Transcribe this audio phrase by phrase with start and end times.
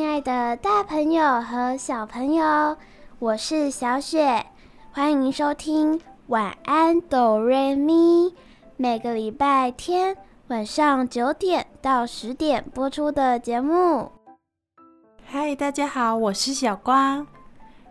[0.00, 2.74] 亲爱的大朋友和小朋友，
[3.18, 4.46] 我是小雪，
[4.92, 8.34] 欢迎收听晚安哆瑞咪。
[8.78, 10.16] 每个礼拜天
[10.48, 14.10] 晚上九点到十点播出的节目。
[15.26, 17.26] 嗨，大家好，我是小光。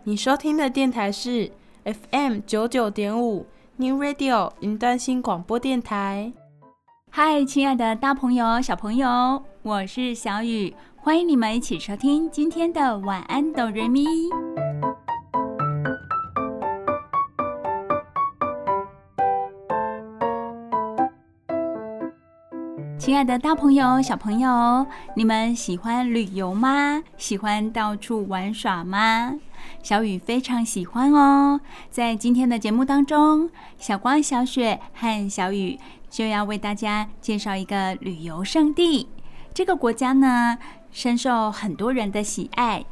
[0.02, 1.52] 你收听的电台是
[1.84, 6.32] FM 九九点五 New Radio 云端新广播电台。
[7.12, 10.74] 嗨，亲爱的大朋友、小朋友，我是小雨。
[11.02, 14.04] 欢迎你们一起收听今天的晚安哆瑞咪。
[22.98, 27.02] 亲爱的大朋友、小朋友，你们喜欢旅游吗？
[27.16, 29.34] 喜欢到处玩耍吗？
[29.82, 31.58] 小雨非常喜欢哦。
[31.90, 33.48] 在今天的节目当中，
[33.78, 35.78] 小光、小雪和小雨
[36.10, 39.08] 就要为大家介绍一个旅游胜地。
[39.52, 40.56] 这个国家呢，
[40.92, 42.84] 深受很多人的喜爱，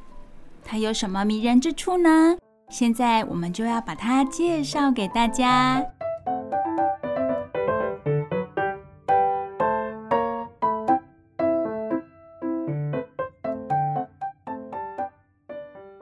[0.65, 2.37] 它有什么迷人之处呢？
[2.69, 5.85] 现在我们就要把它介绍给大家。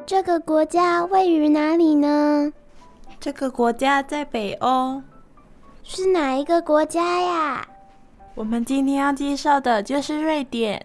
[0.05, 2.53] 这个国家位于哪里呢？
[3.19, 5.03] 这个国家在北欧。
[5.83, 7.67] 是哪一个国家呀？
[8.35, 10.85] 我们今天要介绍的就是瑞典。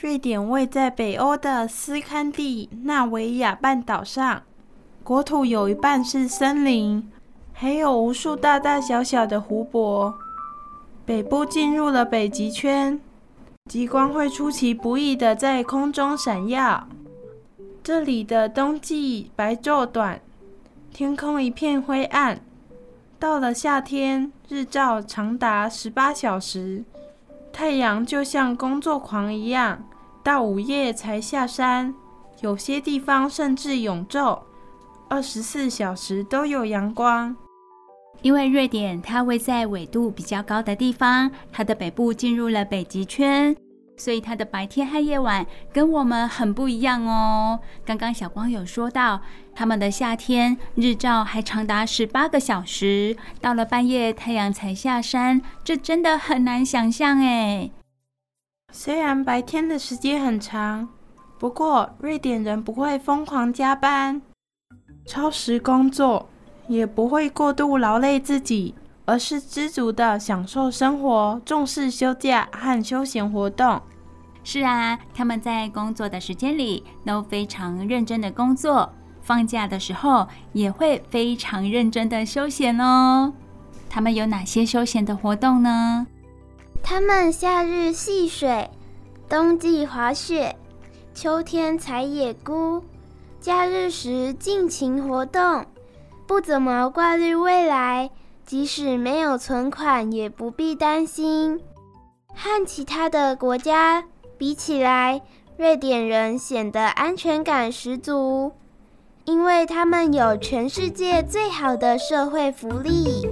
[0.00, 4.42] 瑞典位在北欧的斯堪的纳维亚半岛上，
[5.04, 7.08] 国土有一半是森林，
[7.52, 10.12] 还有无数大大小小的湖泊。
[11.04, 13.00] 北部进入了北极圈，
[13.70, 16.88] 极光会出其不意的在空中闪耀。
[17.84, 20.20] 这里的冬季白昼短，
[20.92, 22.40] 天空一片灰暗。
[23.20, 26.84] 到了夏天，日照长达十八小时。
[27.52, 29.84] 太阳就像工作狂一样，
[30.22, 31.94] 到午夜才下山，
[32.40, 34.40] 有些地方甚至永昼，
[35.08, 37.36] 二十四小时都有阳光。
[38.22, 43.54] 因为瑞典它位在纬度比较高的地方，它的北部进入了北极圈。
[43.94, 47.60] 所以它的白天和夜晚跟我们很不一样哦。
[47.84, 49.20] 刚刚小光有说到，
[49.54, 57.70] 他们的夏天日照还长达十八个小时，到了半夜太阳才下山，这真的很难想象哎。
[58.72, 60.88] 虽然白天的时间很长，
[61.38, 64.22] 不过瑞典人不会疯狂加班、
[65.06, 66.28] 超时工作，
[66.68, 68.74] 也不会过度劳累自己。
[69.04, 73.82] 而是知足的享受生活，重视休假和休闲活动。
[74.44, 83.32] 是啊，他们在工作的时间里都非常认真的工作，放假的时候也会非常认真的休闲哦。
[83.88, 86.06] 他们有哪些休闲的活动呢？
[86.82, 88.68] 他们夏日戏水，
[89.28, 90.56] 冬季滑雪，
[91.14, 92.82] 秋天采野菇，
[93.40, 95.64] 假日时尽情活动，
[96.26, 98.10] 不怎么挂虑未来。
[98.44, 101.60] 即使没有存款，也不必担心。
[102.34, 104.04] 和其他的国家
[104.36, 105.22] 比起来，
[105.56, 108.52] 瑞典人显得安全感十足，
[109.24, 113.28] 因为他们有全世界最好的社会福利。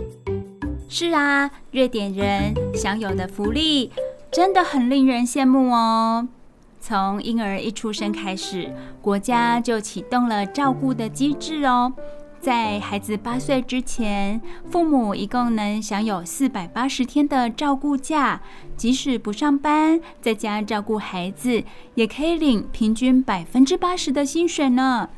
[0.88, 3.90] 是啊，瑞典人享有的福利
[4.30, 6.28] 真的很令人羡慕哦。
[6.80, 11.92] 从婴儿一出生开始，国家就启动了照顾的机制哦。
[12.40, 14.40] 在孩子八岁之前，
[14.70, 18.40] 父母一共能享有四百八十天的照顾假，
[18.76, 21.62] 即使不上班，在家照顾孩子，
[21.96, 25.10] 也可以领平均百分之八十的薪水呢。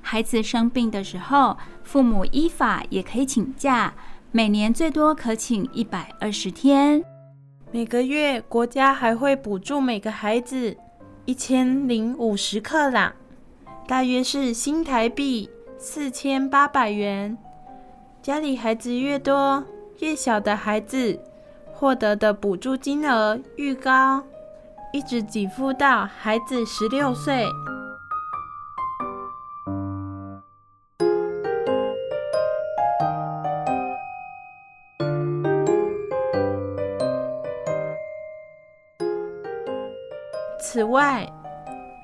[0.00, 3.92] 孩子生病的时候，父母依法也可以请假，
[4.30, 7.04] 每年最多可请一百二十天。
[7.70, 10.76] 每个月，国家还会补助每个孩子
[11.24, 13.12] 一千零五十克朗，
[13.86, 15.50] 大约是新台币。
[15.80, 17.38] 四千八百元，
[18.20, 19.62] 家里孩子越多，
[20.00, 21.16] 越小的孩子
[21.72, 24.20] 获得的补助金额愈高，
[24.92, 27.46] 一直给付到孩子十六岁。
[40.78, 41.28] 此外，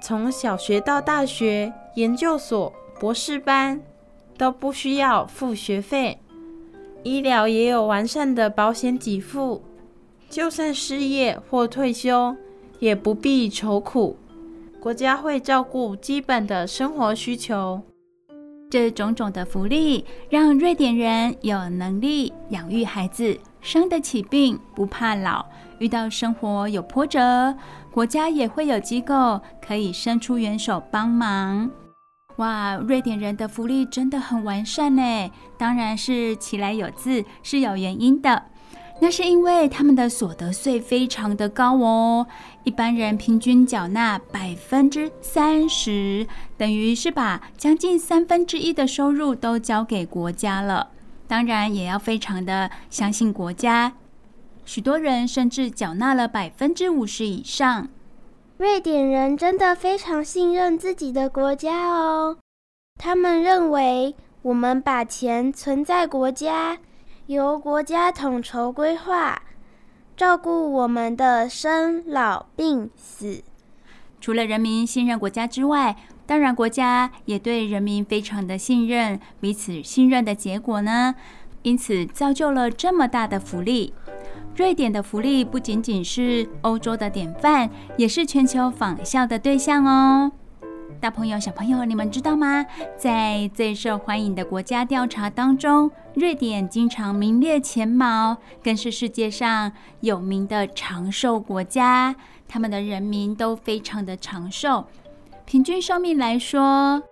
[0.02, 3.80] 从小学到大学、研究所、博士班
[4.36, 6.18] 都不需要付学费，
[7.04, 9.62] 医疗也有完善的保险给付，
[10.28, 12.34] 就算失业或退休
[12.80, 14.16] 也不必愁苦，
[14.80, 17.80] 国家会照顾基本的生活需求。
[18.68, 25.46] 这种种的福利，让瑞典人有能力养育孩子，生得起病，不怕老。
[25.84, 27.54] 遇到生活有波折，
[27.92, 31.70] 国家也会有机构可以伸出援手帮忙。
[32.36, 35.30] 哇，瑞典人的福利真的很完善呢！
[35.58, 38.44] 当然是其来有自，是有原因的。
[38.98, 42.26] 那是因为他们的所得税非常的高哦，
[42.62, 46.26] 一般人平均缴纳百分之三十，
[46.56, 50.88] 等于是把将近三分之一的收入都交给国家了。
[51.28, 53.92] 当然也要非常的相信国家，
[54.64, 57.88] 许多人甚至缴纳了百分之五十以上。
[58.56, 62.36] 瑞典人真的非常信任自己的国家哦，
[62.98, 66.78] 他们认为我们把钱存在国家。
[67.26, 69.42] 由国家统筹规划，
[70.14, 73.42] 照顾我们的生老病死。
[74.20, 75.96] 除了人民信任国家之外，
[76.26, 79.18] 当然国家也对人民非常的信任。
[79.40, 81.14] 彼此信任的结果呢，
[81.62, 83.94] 因此造就了这么大的福利。
[84.56, 90.30] 瑞典的福利不仅仅是欧洲的典范，也是全球仿效的对象哦。
[91.00, 92.64] 大朋友、小朋友，你们知道吗？
[92.96, 102.14] 在最受欢迎的国家调查当中，瑞典经常名列前茅，更是世界上有名的长寿国家。
[102.46, 104.84] 他们的人民都非常的长寿，
[105.44, 107.02] 平均寿命来说，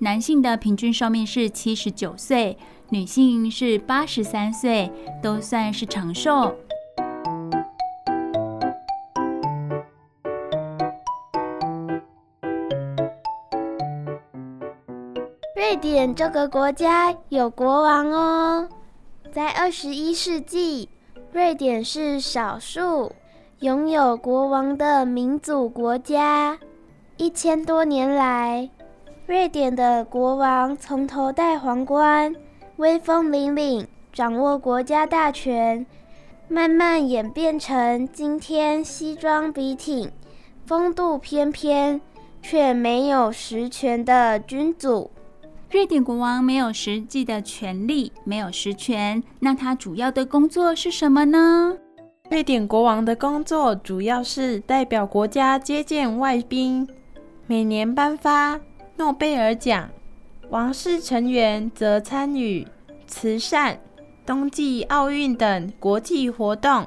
[0.00, 2.58] 男性的平均寿命是七十九岁，
[2.90, 4.92] 女性是八十三岁，
[5.22, 6.54] 都算是长寿。
[15.72, 18.68] 瑞典这个国家有国王哦，
[19.32, 20.90] 在二十一世纪，
[21.32, 23.10] 瑞典是少数
[23.60, 26.58] 拥有国王的民主国家。
[27.16, 28.68] 一千多年来，
[29.24, 32.36] 瑞典的国王从头戴皇冠，
[32.76, 35.86] 威风凛凛，掌握国家大权，
[36.48, 40.12] 慢慢演变成今天西装笔挺、
[40.66, 41.98] 风度翩翩
[42.42, 45.10] 却没有实权的君主。
[45.72, 51.74] 瑞典国王没有实际的权利，没有实权，那他主要的工作是什么呢？
[52.30, 56.86] 瑞典国王的工作主要是代表国家接见外宾，
[57.46, 58.60] 每年颁发
[58.98, 59.88] 诺贝尔奖。
[60.50, 62.68] 王室成员则参与
[63.06, 63.80] 慈善、
[64.26, 66.86] 冬季奥运等国际活动。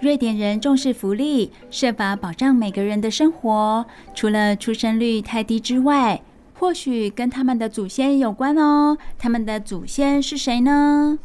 [0.00, 6.20] 瑞典人重视福利，设法保障每个人的生活，除了出生率太低之外。
[6.58, 8.98] 或许跟他们的祖先有关哦。
[9.16, 11.18] 他们的祖先是谁呢？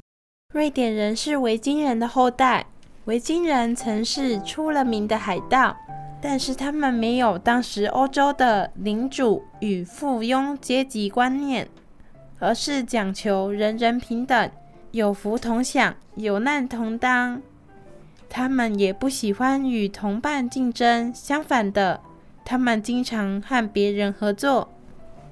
[0.54, 2.68] 瑞典人是维京人的后代。
[3.06, 5.76] 维京人曾是出了名的海盗，
[6.22, 11.68] 但是他们没有当时欧洲的领主与附庸阶级观念，
[12.40, 14.50] 而是讲求人人平等、
[14.92, 17.42] 有福同享、有难同当。
[18.30, 22.00] 他们也不喜欢与同伴竞争，相反的，
[22.46, 24.70] 他们经常和别人合作。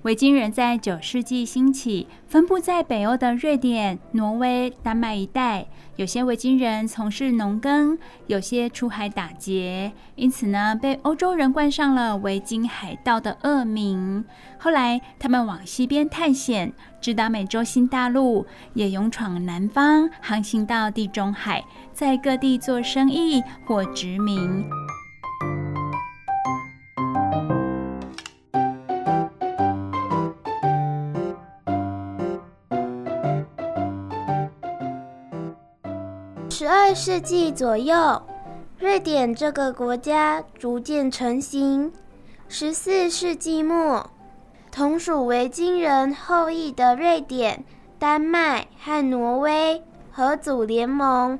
[0.04, 5.68] 维京人在九世纪兴起，分布在北欧的瑞典、挪威、丹麦一带。
[5.96, 14.26] 有些维京人从事农耕，有些出海打劫，因此呢，被欧洲人冠上了维京海盗的恶名。
[14.58, 24.66] 后来，他们往西边探险，直达美洲新大陆，也勇闯南方，航行到地中海，在各地做生意或殖民。
[36.62, 38.22] 十二世纪左右，
[38.78, 41.92] 瑞典这个国家逐渐成型。
[42.48, 44.08] 十四世纪末，
[44.72, 47.66] 同属维京人后裔的瑞典、
[47.98, 51.40] 丹麦和挪威合组联盟，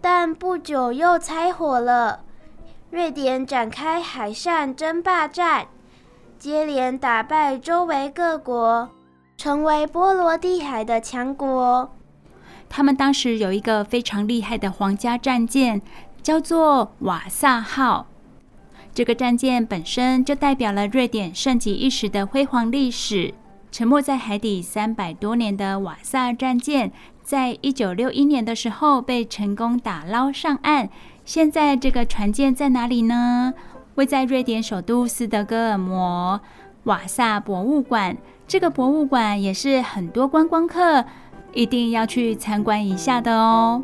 [0.00, 2.20] 但不久又拆伙了。
[2.88, 5.66] 瑞典展开海上争霸战，
[6.38, 8.88] 接连打败周围各国，
[9.36, 11.90] 成为波罗的海的强国。
[12.68, 15.80] 他们当时有一个非常厉害的皇家战舰，
[16.22, 18.06] 叫做瓦萨号。
[18.92, 23.34] 这个战舰本身就代表了瑞典盛极一时的辉煌历史。
[23.70, 26.90] 沉没在海底三百多年的瓦萨战舰，
[27.22, 30.88] 在一九六一年的时候被成功打捞上岸。
[31.26, 33.52] 现在这个船舰在哪里呢？
[33.96, 36.40] 位在瑞典首都斯德哥尔摩
[36.84, 38.16] 瓦萨博物馆。
[38.46, 41.04] 这个博物馆也是很多观光客
[41.56, 43.82] 一定要去参观一下的哦。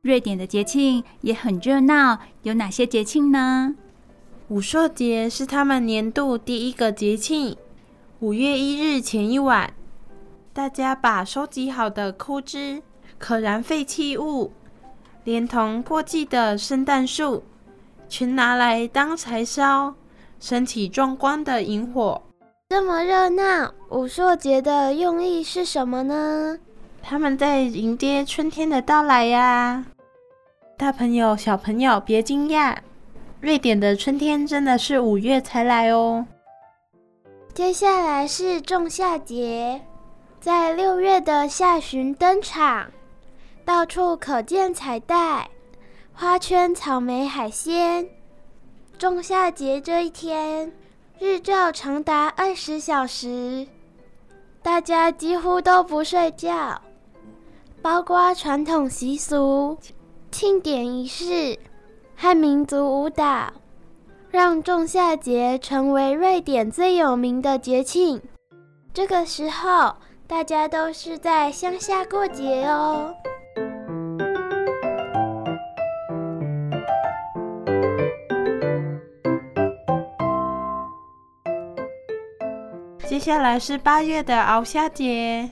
[0.00, 3.74] 瑞典的节庆也很热闹，有哪些节庆呢？
[4.48, 7.54] 武硕节是他们年度第一个节庆。
[8.20, 9.74] 五月一日前一晚，
[10.54, 12.82] 大家把收集好的枯枝、
[13.18, 14.52] 可燃废弃物，
[15.24, 17.44] 连同过季的圣诞树，
[18.08, 19.94] 全拿来当柴烧，
[20.40, 22.22] 升起壮观的萤火。
[22.68, 26.58] 这么热闹，武硕节的用意是什么呢？
[27.02, 29.84] 他们在迎接春天的到来呀。
[30.76, 32.76] 大朋友、小朋友，别惊讶，
[33.40, 36.26] 瑞典的春天真的是五月才来哦。
[37.54, 39.80] 接下来是仲夏节，
[40.40, 42.88] 在六月的下旬登场，
[43.64, 45.48] 到处可见彩带、
[46.18, 48.08] 花圈、草莓、海鲜。
[48.96, 50.72] 仲夏节这一天，
[51.18, 53.66] 日照长达二十小时，
[54.62, 56.80] 大家几乎都不睡觉，
[57.82, 59.76] 包括传统习俗。
[60.32, 61.58] 庆典仪式
[62.16, 63.52] 和民族舞蹈，
[64.30, 68.22] 让仲夏节成为瑞典最有名的节庆。
[68.94, 69.94] 这个时候，
[70.26, 73.14] 大家都是在乡下过节哦。
[83.16, 85.48] 接下来是八月的鳌虾节，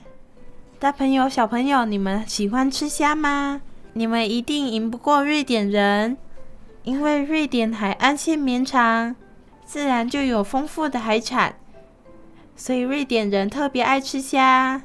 [0.77, 3.59] 大朋友、小朋友，你们喜欢吃虾吗？
[3.93, 6.15] 你们一定赢不过瑞典人，
[6.83, 9.15] 因为瑞典海岸线绵长，
[9.65, 11.55] 自然就有丰富的海产，
[12.55, 14.83] 所以瑞典人特别爱吃虾。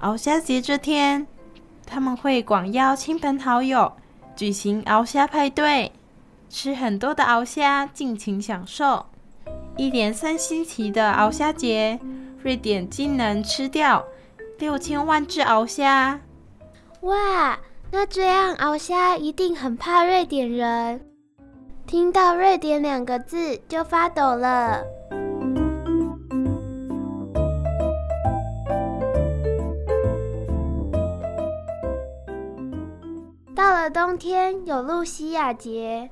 [0.00, 1.26] 鳌虾节这天，
[1.84, 3.92] 他们会广邀亲朋好友，
[4.34, 5.92] 举行鳌虾派对，
[6.48, 9.04] 吃很多的鳌虾，尽情享受。
[9.76, 11.98] 一连三星期的鳌虾节，
[12.42, 14.04] 瑞典竟能吃掉
[14.58, 16.20] 六千万只鳌虾！
[17.00, 17.58] 哇！
[17.90, 21.00] 那这样，鳌虾一定很怕瑞典人，
[21.86, 24.82] 听到“瑞典”两个字就发抖了。
[33.54, 36.08] 到了冬天，有露西亚节，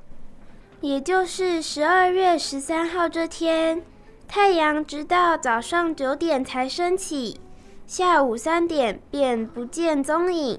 [0.81, 3.83] 也就是十二月十三号这天，
[4.27, 7.39] 太阳直到早上九点才升起，
[7.87, 10.59] 下午三点便不见踪影。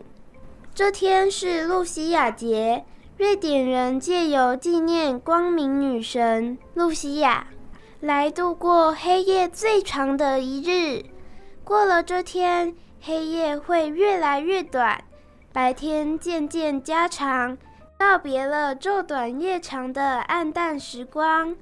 [0.75, 2.85] 这天是露西亚节，
[3.17, 7.47] 瑞典人借由纪念光明女神露西亚，
[7.99, 11.03] 来度过黑夜最长的一日。
[11.63, 15.03] 过了这天，黑夜会越来越短，
[15.51, 17.57] 白天渐渐加长，
[18.01, 21.55] 告别了昼短夜长的暗淡时光。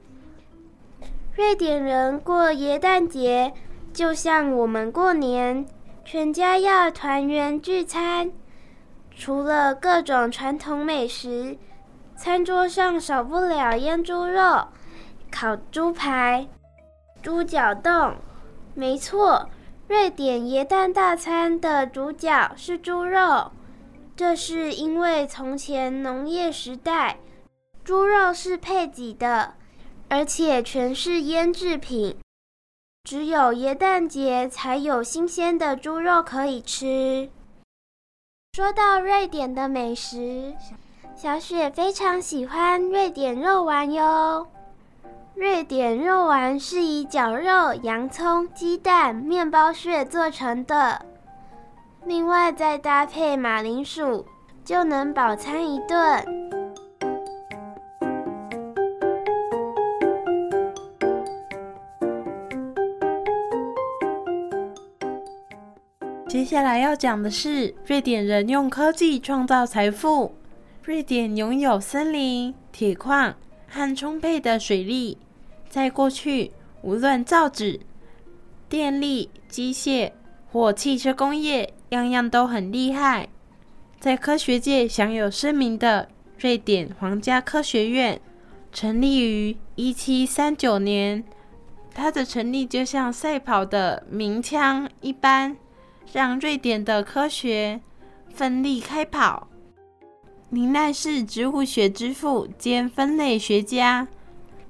[1.36, 3.54] 瑞典人过耶诞节，
[3.92, 5.68] 就像我们过年，
[6.06, 8.32] 全家要团圆聚餐。
[9.14, 11.58] 除了各种传统美食，
[12.16, 14.66] 餐桌上少不了腌猪肉、
[15.30, 16.48] 烤猪排、
[17.22, 18.16] 猪脚冻。
[18.74, 19.50] 没错，
[19.90, 23.52] 瑞典耶诞大餐的主角是猪肉。
[24.20, 27.20] 这是因为从前农业时代，
[27.86, 29.54] 猪肉是配给的，
[30.10, 32.18] 而且全是腌制品，
[33.06, 37.30] 只有耶诞节才有新鲜的猪肉可以吃。
[38.52, 40.54] 说到瑞典的美食，
[41.16, 44.46] 小雪非常喜欢瑞典肉丸哟。
[45.34, 51.06] 瑞典肉丸是以绞肉、洋葱、鸡蛋、面包屑做成的，
[52.10, 54.26] 另外再搭配马铃薯，
[54.66, 56.26] 就能饱餐一顿。
[66.28, 70.34] 接下来要讲的是，瑞典人用科技创造财富。
[70.82, 73.36] 瑞典拥有森林、铁矿
[73.68, 75.20] 和充沛的水力。
[75.70, 76.52] 在过去，
[76.82, 77.80] 无论造纸、
[78.68, 80.12] 电力、机械
[80.52, 83.30] 或汽车工业，样样都很厉害。
[84.00, 88.20] 在科学界享有盛名的瑞典皇家科学院，
[88.72, 91.24] 成立于一七三九年。
[91.94, 95.58] 它的成立就像赛跑的鸣枪一般。
[96.12, 97.82] 让瑞典的科学
[98.34, 99.48] 奋力开跑。
[100.50, 104.08] 林奈是植物学之父兼分类学家。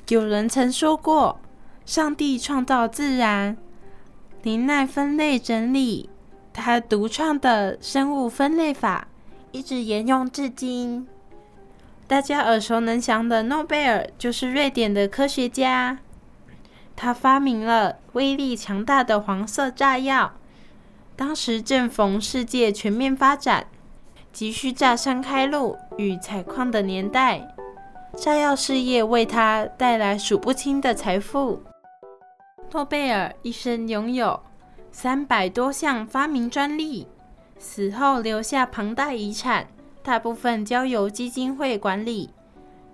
[0.10, 1.40] 有人曾说过
[1.86, 3.56] ：“上帝创造自然，
[4.44, 6.10] 林奈分类整理，
[6.60, 9.08] 他独创的生物分类法
[9.52, 11.08] 一直沿用至今。
[12.08, 16.00] 大家耳熟能详的诺贝尔就是瑞典的科学家，
[16.96, 20.34] 他发明了威力强大的黄色炸药。
[21.16, 23.68] 当时正逢世界全面发展、
[24.32, 27.56] 急需炸山开路与采矿的年代，
[28.16, 31.62] 炸药事业为他带来数不清的财富。
[32.72, 34.40] 诺贝尔一生拥有
[34.92, 37.08] 三百多项发明专利，
[37.58, 39.68] 死后留下庞大遗产，
[40.04, 42.30] 大部分交由基金会管理。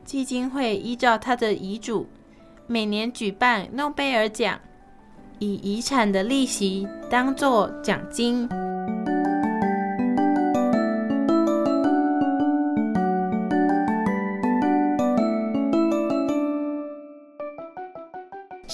[0.03, 2.07] 基金会依照他的遗嘱，
[2.67, 4.59] 每年举办诺贝尔奖，
[5.39, 8.47] 以遗产的利息当作奖金。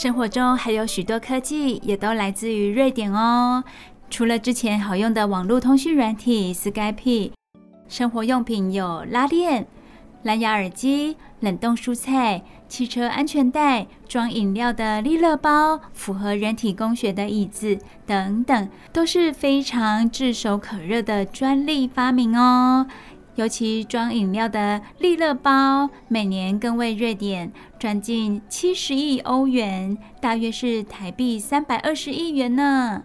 [0.01, 3.63] 生活中还有许多科技，也都来自于瑞典哦。
[4.09, 7.33] 除了之前好用的网络通讯软体 Skype，
[7.87, 9.67] 生活用品有拉链、
[10.23, 17.77] 蓝牙耳机、冷冻蔬菜、汽车安全带、装饮料的利乐包、符合人体工学的椅子
[18.07, 22.87] 等等，都是非常炙手可热的专利发明哦。
[23.35, 33.01] 尤其装饮料的利乐包，每年更为瑞典赚进七十亿欧元，大约是台币三百二十亿元呢。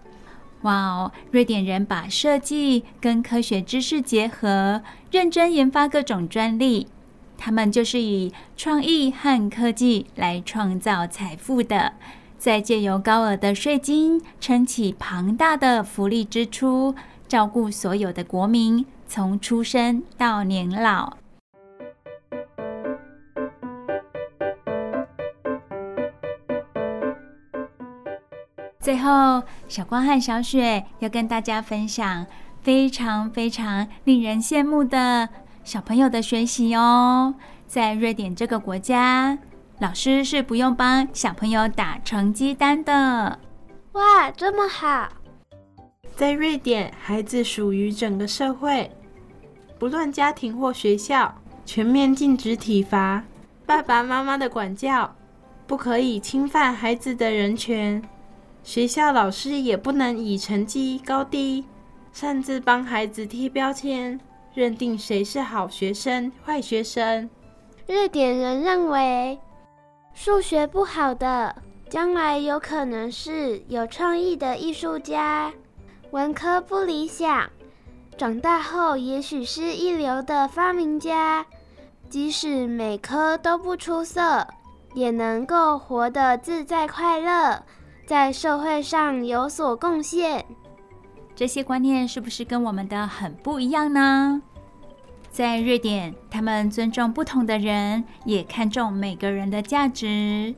[0.61, 6.89] 哇哦，瑞典人把设计跟科学知识结合，认真研发各种专利。
[7.39, 11.95] 他们就是以创意和科技来创造财富的，
[12.37, 16.95] 再借由高额的税金撑起庞大的福利支出，
[17.27, 18.85] 照顾所有的国民。
[19.09, 21.17] 从出生到年老，
[28.87, 32.25] 最后，小光和小雪要跟大家分享
[32.63, 35.29] 非常非常令人羡慕的
[35.65, 37.35] 小朋友的学习哦。
[37.67, 39.37] 在瑞典这个国家，
[39.81, 43.41] 老师是不用帮小朋友打成绩单的。
[43.95, 45.09] 哇，这么好！
[46.15, 48.89] 在瑞典，孩子属于整个社会，
[49.81, 51.35] 不论家庭或学校，
[51.65, 53.25] 全面禁止体罚，
[53.67, 55.13] 爸爸妈妈的管教
[55.67, 58.01] 不可以侵犯孩子的人权，
[58.67, 61.65] 学校老师也不能以成绩高低
[62.11, 64.19] 擅自帮孩子贴标签，
[64.55, 67.31] 认定谁是好学生、坏学生。
[67.87, 69.39] 瑞典人认为，
[70.13, 71.55] 数学不好的
[71.89, 75.53] 将来有可能是有创意的艺术家。
[76.11, 77.49] 文科不理想，
[78.19, 81.47] 长大后也许是一流的发明家。
[82.11, 84.45] 即使每科都不出色，
[84.95, 87.63] 也能够活得自在快乐，
[88.07, 90.47] 在社会上有所贡献。
[91.35, 94.41] 这些观念是不是跟我们的很不一样呢？
[95.29, 100.55] 在瑞典，他们尊重不同的人，也看重每个人的价值。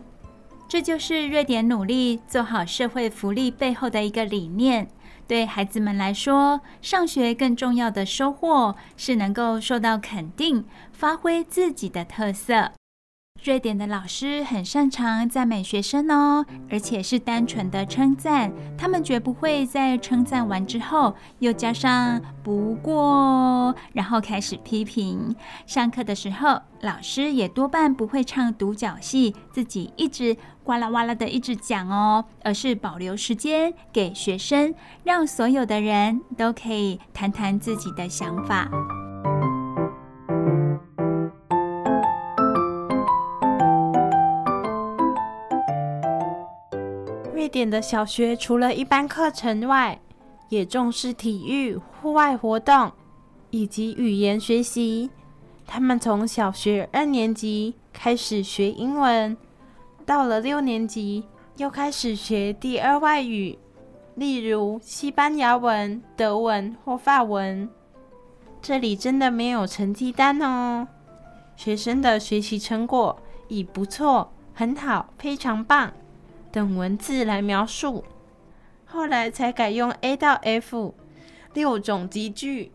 [0.69, 4.87] 这就是瑞典努力做好社会福利背后的一个理念。
[5.27, 12.73] 对孩子们来说，上学更重要的收获是能够受到肯定，发挥自己的特色。
[13.45, 25.35] 瑞典的老师很擅长赞美学生哦，而且是单纯的称赞，他们绝不会在称赞完之后又加上“不过”，然后开始批评。
[25.67, 34.75] 上课的时候，老师也多半不会唱独角戏，自己一直哇啦哇啦的一直讲哦，而是保留时间给学生，
[35.05, 38.69] 让所有的人都可以谈谈自己的想法。
[47.49, 49.99] 瑞典的小学除了一般课程外，
[50.51, 52.93] 也重视体育、户外活动
[53.49, 55.09] 以及语言学习。
[55.67, 59.35] 他们从小学二年级开始学英文，
[60.05, 61.25] 到了六年级
[61.57, 63.59] 又开始学第二外语，
[64.15, 67.67] 例如西班牙文、德文或法文。
[68.61, 70.87] 这里真的没有成绩单哦，
[71.57, 75.91] 学生的学习成果已不错、很好、非常棒。
[76.51, 78.05] 等文字来描述，
[78.87, 80.95] 后来才改用 A 到 F
[81.55, 82.73] 六种级距。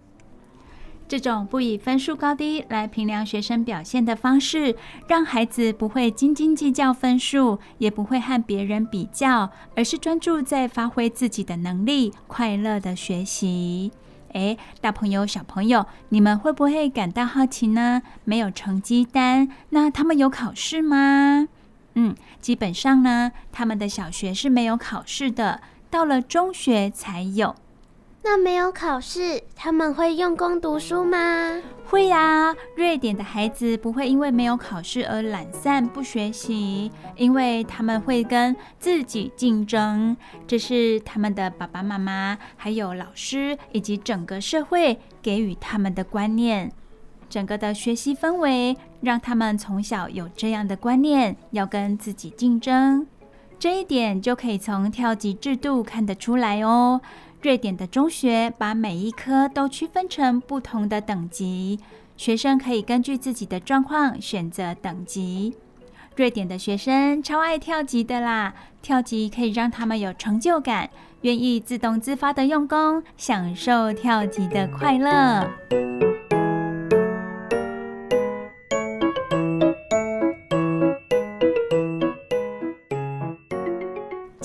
[1.06, 4.76] 这种不以分数高低来评量学生表现的方式，
[5.08, 13.92] 让孩子不会斤斤计较分数，也不会和别人比较，而是专注在发挥自己的能力，快乐的学习。
[14.32, 18.02] 诶，大朋友、小朋友，你们会不会感到好奇呢？
[18.24, 21.48] 没有成绩单，那他们有考试吗？
[21.96, 27.56] 嗯，基本上呢，他们的小学是没有考试的，到了中学才有。
[28.26, 31.62] 那没有考试，他们会用功读书吗？
[31.84, 32.56] 会呀。
[32.78, 40.16] 瑞典的孩子不会因为没有考试而懒散不学习，因为他们会跟自己竞争。
[40.48, 46.72] 这是他们的爸爸妈妈、还有老师以及整个社会给予他们的观念。
[47.34, 53.08] 整个的学习氛围让他们从小有这样的观念，要跟自己竞争。
[53.58, 57.02] 这一点就可以从跳级制度看得出来哦。
[57.42, 61.80] 瑞典的中学把每一科都区分成不同的等级，
[62.16, 65.56] 学生可以根据自己的状况选择等级。
[66.16, 70.88] 瑞典的学生超爱跳级的啦，跳级可以让他们有成就感，
[71.22, 76.13] 愿意自动自发的用功，享受跳级的快乐。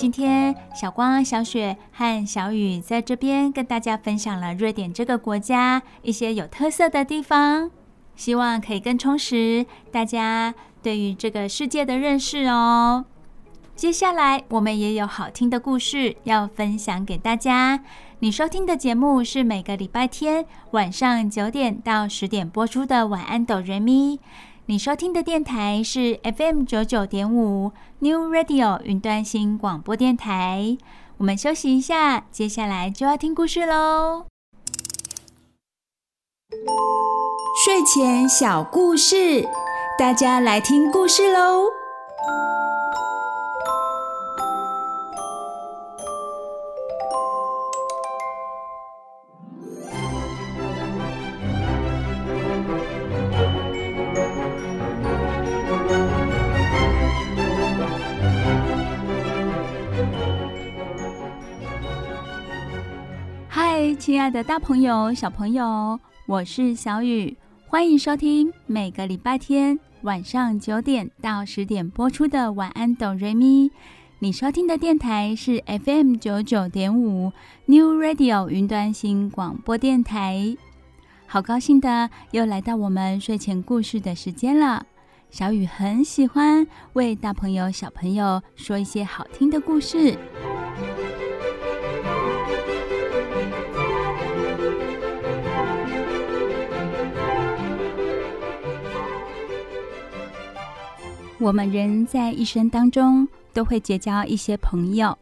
[0.09, 7.71] 今天，小光、小雪和小雨在这边跟大家分享了瑞典这个国家一些有特色的地方，
[8.17, 13.05] 希望可以更充实大家对于这个世界的认识哦。
[13.77, 17.85] 接下来，我们也有好听的故事要分享给大家。
[18.21, 24.17] 你收听的节目是每个礼拜天晚上九点到十点播出的《晚安，哆瑞咪》。
[24.71, 30.77] 你收听的电台是 FM 九九点五 New Radio 云端新广播电台。
[31.17, 34.27] 我们休息一下，接下来就要听故事喽。
[37.65, 39.49] 睡前小故事，
[39.99, 41.65] 大家来听故事喽。
[64.09, 73.69] 亲爱的大朋友、小朋友，我是小雨，欢迎收听每个礼拜天晚上九点到十点播出的《晚安，哆瑞咪》。
[74.21, 77.31] 你收听的电台是 FM 九九点五
[77.67, 80.57] New Radio 云端新广播电台。
[81.27, 84.87] 好高兴的又来到我们睡前故事的时间了。
[85.29, 90.17] 小雨很喜欢为大朋友、小朋友说一些好听的故事。
[101.41, 105.17] 我们人在一生当中都会结交一些朋友，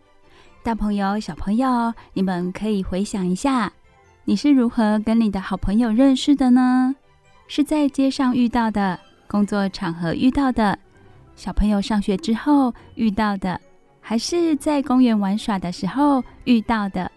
[0.62, 3.70] 大朋友、小朋友，你们可以回想一下，
[4.24, 6.96] 你是如何跟你的好朋友认识的呢？
[7.48, 8.98] 是在街上遇到的，
[9.28, 10.78] 工作场合遇到的，
[11.36, 13.60] 小朋友上学之后遇到的，
[14.00, 17.12] 还是在公园玩耍的时候遇到的？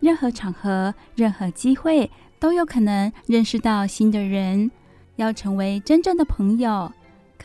[0.00, 4.70] 任何场合、任何机会都有可能认识到新的人，
[5.16, 6.90] 要成为真正的朋友。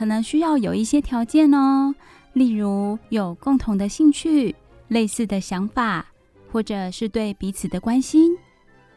[0.02, 1.94] 可能需要有一些条件哦，
[2.34, 4.56] 例如有共同的兴趣、
[4.88, 6.08] 类似的想法，
[6.52, 8.36] 或者是对彼此的关心。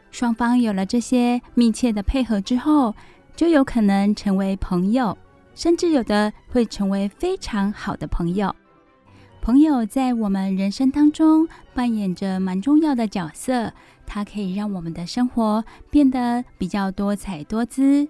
[0.09, 2.95] 双方有了这些密切的配合之后，
[3.35, 5.15] 就有可能成为朋友，
[5.53, 8.55] 甚至有的会成为非常好的朋友。
[9.43, 13.71] 朋友在我们人生当中扮演着蛮重要的角色，
[14.07, 18.07] 它可以让我们的生活变得比较多彩多姿。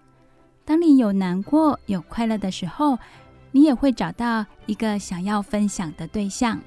[0.65, 2.97] 当你有难过、有快乐的时候，
[3.51, 6.59] 你也会找到一个想要分享的对象。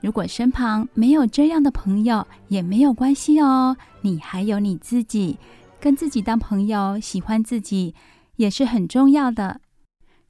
[0.00, 3.76] 如果身旁没有这样的朋友，也没有关系哦。
[4.00, 5.38] 你还有你自己，
[5.78, 7.94] 跟自己当朋友，喜欢自己
[8.36, 9.60] 也是很重要的。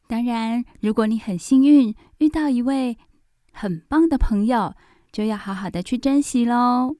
[0.09, 2.99] 当然，如果你很幸运遇到一位
[3.53, 4.75] 很棒的朋友，
[5.13, 6.97] 就要好好的去珍惜喽。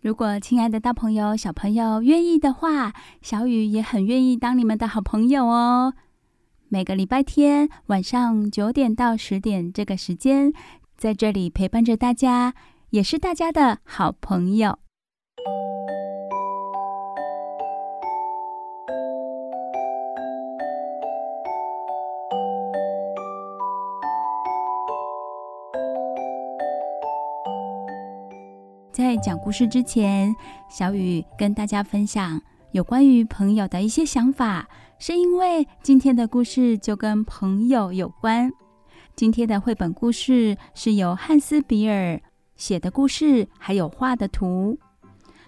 [0.00, 5.92] 如果亲爱的大朋友、小朋友愿意的话，小雨也很愿意当你们的好朋友哦。
[6.68, 10.52] 每个礼拜天晚上九点到十点这个时间，
[10.96, 12.54] 在这里陪伴着大家，
[12.90, 14.78] 也是大家的好朋友。
[29.08, 30.36] 在讲故事之前，
[30.68, 32.38] 小雨跟大家分享
[32.72, 34.68] 有关于朋友的一些想法，
[34.98, 38.52] 是因为今天的故事就跟朋友有关。
[39.16, 42.20] 今天的绘本故事是由汉斯·比尔
[42.54, 44.78] 写的故事，还有画的图。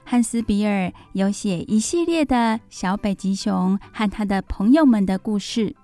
[0.04, 5.76] 汉斯·比尔有写一系列的小北极熊和他的朋友们的故事，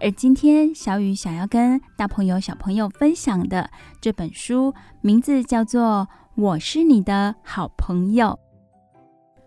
[0.00, 6.08] 而今天小雨想要跟大朋友、小朋友分享的这本书，名字叫做。
[6.36, 8.36] 我是你的好朋友。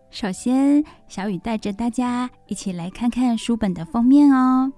[0.10, 4.72] 首先，小雨带着大家一起来看看书本的封面哦。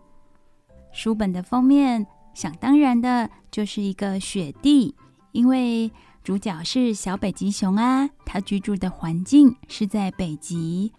[0.91, 4.95] 书本的封面，想当然的就是一个雪地，
[5.33, 5.91] 因为
[6.23, 10.91] 主角是小北极熊啊，它居住的环境是在北极。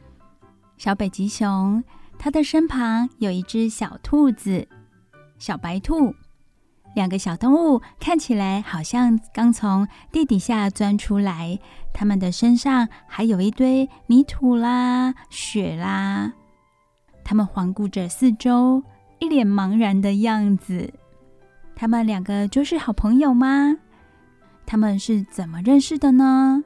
[0.77, 1.83] 小北极熊，
[2.21, 4.69] 它的身旁有一只小兔子，
[5.39, 6.15] 小白兔。
[6.95, 11.59] 两个小动物看起来好像刚从地底下钻出来，
[11.93, 16.33] 它们的身上还有一堆泥土啦、雪啦。
[17.25, 18.83] 它们环顾着四周，
[19.21, 20.93] 一脸茫然的样子。
[21.77, 23.77] 他们两个就是好朋友吗？
[24.67, 26.63] 他们是怎么认识的呢？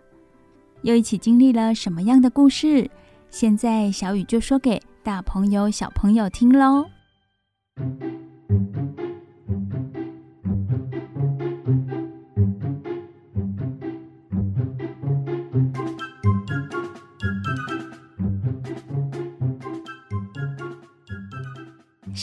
[0.83, 2.91] 又一起经历了什么样的故事？
[3.31, 6.87] 现在小雨就说给大朋友、小朋友听喽。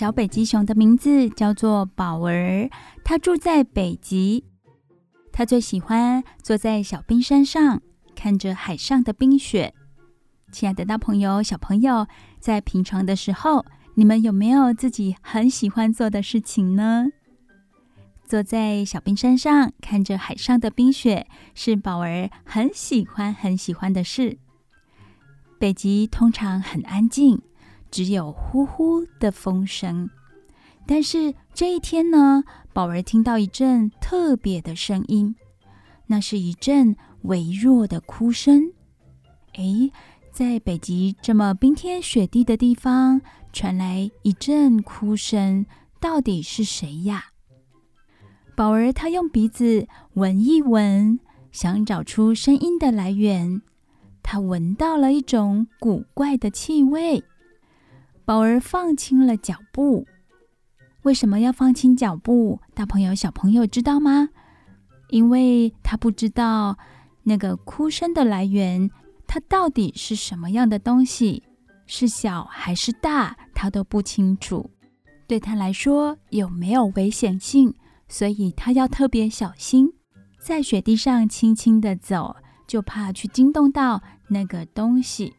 [0.02, 2.68] 小北极熊的名字叫做宝儿，
[3.04, 4.44] 它住在北极。
[5.32, 7.84] 它最喜欢坐在小冰山上，
[8.16, 9.76] 看着海上的冰雪。
[10.52, 12.08] 亲爱的大朋友、小朋友，
[12.40, 17.06] 在平常的时候，你们有没有自己很喜欢做的事情呢？
[18.26, 24.40] 坐在小冰山上，看着海上的冰雪，是宝儿很喜欢、很喜欢的事。
[25.60, 27.40] 北极通常很安静。
[27.92, 30.10] 只有呼呼的风声，
[30.88, 35.36] 但是这一天呢，宝儿听到一阵特别的声音，
[36.08, 38.72] 那是一阵微弱的哭声。
[39.56, 39.92] 诶，
[40.32, 45.66] 在北极这么冰天雪地的地方，传来一阵哭声，
[46.00, 47.26] 到底是谁呀？
[48.56, 51.20] 宝儿她用鼻子闻一闻，
[51.52, 53.62] 想找出声音的来源。
[54.24, 57.24] 她闻到了一种古怪的气味。
[58.32, 60.08] 宝儿放轻了脚步。
[61.02, 62.62] 为什么要放轻脚步？
[62.74, 64.30] 大朋友、小朋友知道吗？
[65.10, 66.78] 因为他不知道
[67.24, 68.90] 那个哭声的来源，
[69.28, 71.44] 它到底是什么样的东西，
[71.86, 74.72] 是小还是大，他都不清楚。
[75.28, 77.76] 对他来说，有没有危险性？
[78.08, 79.92] 所以他要特别小心，
[80.40, 85.34] 在雪地上轻轻地走，就怕去惊动到那个东西。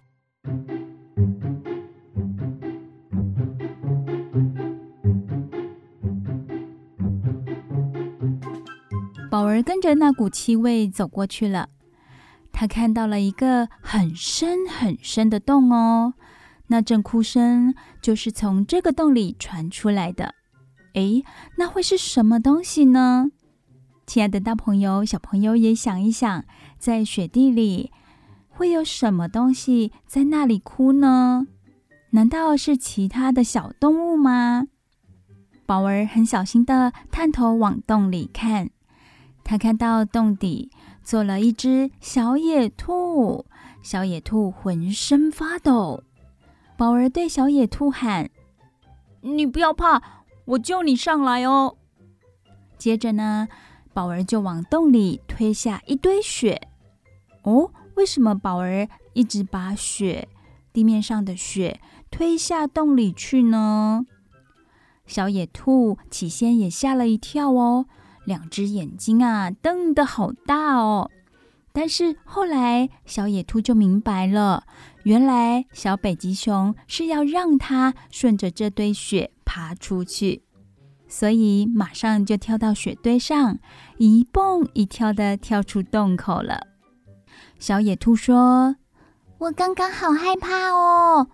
[9.33, 11.71] 宝儿跟着那股气味走过去了，
[12.53, 16.13] 他看到了一个很深很深的洞哦，
[16.67, 20.35] 那阵哭声就是从这个洞里传出来的。
[20.93, 21.25] 诶，
[21.57, 23.31] 那会是什么东西呢？
[24.07, 26.45] 亲爱的大朋友、小朋友也想一想，
[26.79, 27.91] 在雪地里
[28.51, 31.47] 会有什么东西在那里哭呢？
[32.11, 34.67] 难道是其他的小动物吗？
[35.65, 38.69] 宝儿很小心地探头往洞里看。
[39.45, 40.71] 他看到洞底
[41.03, 43.45] 坐了一只小野兔，
[43.83, 46.03] 小野兔浑身发抖。
[46.77, 48.31] 宝儿对小野兔喊
[49.21, 50.03] ：“你不要怕，
[50.47, 51.77] 我救你上来哦。”
[52.79, 53.49] 接着呢，
[53.93, 56.69] 宝儿就往洞里推下一堆雪。
[57.43, 60.29] 哦，为什么宝儿一直把雪，
[60.73, 64.07] 地面上的雪推下洞里去呢？
[65.07, 67.87] 小野兔起先也吓了一跳哦。
[68.25, 71.11] 两只眼睛啊，瞪得好大哦！
[71.73, 74.65] 但是后来，小野兔就明白了，
[75.05, 80.43] 原来小北极熊是要让它顺着这堆雪爬出去，
[81.09, 83.59] 所以马上就跳到雪堆上，
[83.97, 86.67] 一蹦一跳的跳出洞口了。
[87.59, 88.77] 小野兔说
[89.39, 91.29] ：“我刚刚好害怕哦。”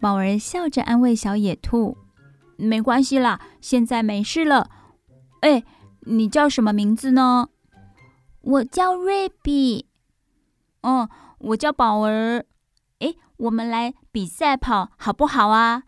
[0.00, 1.98] 宝儿笑着安慰小野兔
[2.56, 4.70] ：“没关系啦，现在没事了。”
[5.42, 5.64] 哎。
[6.08, 7.48] 你叫什么名字呢？
[8.40, 9.86] 我叫瑞比。
[10.82, 12.46] 哦，我叫宝儿。
[13.00, 15.84] 诶，我们来比赛跑好不好啊？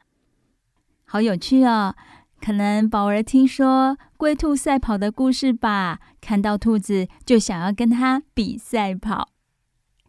[1.04, 1.94] 好有趣哦！
[2.40, 9.30] 可能宝儿听说龟兔赛跑的故事吧，看到兔子就想要跟它比赛跑。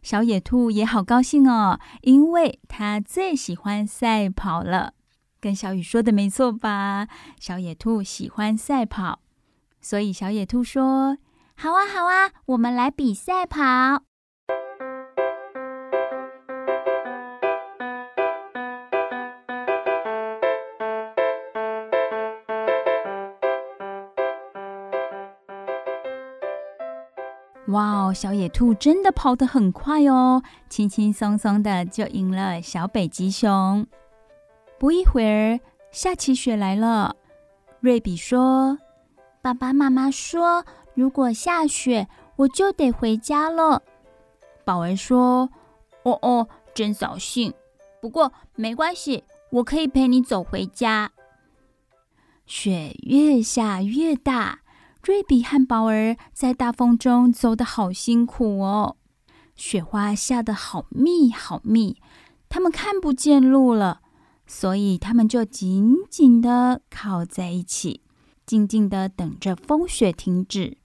[0.02, 4.94] 小野兔也好高兴哦，因为它最喜欢赛跑了。
[5.40, 7.08] 跟小雨说的没错吧？
[7.40, 9.20] 小野兔喜欢赛跑。
[9.82, 11.18] 所以小野兔说
[11.54, 13.58] ：“好啊，好啊，我们来比赛跑。”
[27.68, 33.86] 哇哦，小野兔真的跑得很快哦，轻轻松松的就赢了小北极熊。
[34.78, 35.58] 不一会儿，
[35.90, 37.16] 下起雪来了。
[37.80, 38.78] 瑞比说
[39.42, 43.82] ：“爸爸妈妈说，如果下雪，我就得回家了。”
[44.64, 45.50] 宝儿说
[46.04, 47.52] ：“哦哦，真扫兴。
[48.00, 51.10] 不过没关系，我可以陪你走回家。”
[52.46, 54.60] 雪越下越大。
[55.02, 58.96] 瑞比和宝儿在大风中走得好辛苦哦，
[59.56, 62.00] 雪花下得好密好密，
[62.48, 64.00] 他们看不见路了，
[64.46, 68.01] 所以他们就紧紧地靠在一起，
[68.52, 70.76] 静静的等着风雪停止。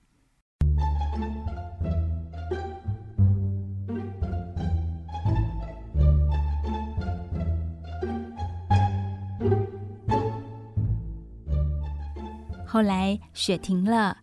[12.65, 14.19] 后来雪停了，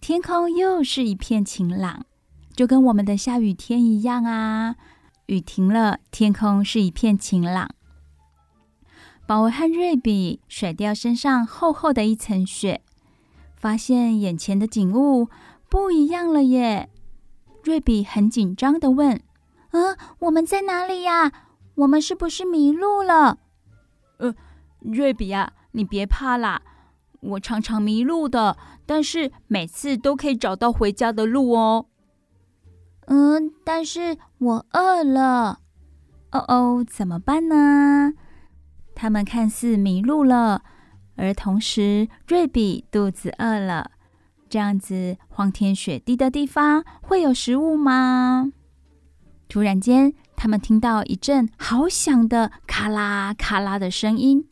[0.00, 2.04] 天空又是一片晴朗，
[2.56, 4.74] 就跟我们的下雨天一样啊。
[5.26, 7.70] 雨停了，天空是一片晴朗。
[9.24, 12.80] 宝儿和瑞比甩掉身上厚厚的一层雪，
[13.58, 15.28] 发现眼前的景物
[15.68, 16.88] 不一样了耶。
[17.64, 19.20] 瑞比很紧张的问
[19.72, 21.32] ：“嗯，我们在哪里呀？
[21.74, 23.38] 我们是不是迷路了
[24.18, 24.34] ？”“呃，
[24.80, 26.62] 瑞比呀，你别怕啦。”
[27.20, 31.86] 我常常迷路的，但是每次都可以找到回家的路哦。
[33.06, 35.58] 嗯，但是我饿了。
[36.30, 38.12] 哦哦，怎么办呢？
[38.94, 40.62] 他们看似迷路了，
[41.18, 43.90] 而同时瑞比肚子饿了。
[44.48, 48.50] 这样子荒天雪地的地方会有食物吗？
[49.46, 54.46] 突然间，他们听到一阵好响的咔啦咔啦的声音。